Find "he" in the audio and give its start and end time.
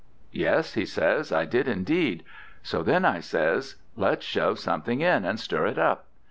0.73-0.83